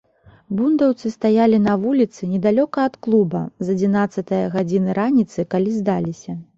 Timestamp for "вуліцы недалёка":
1.83-2.87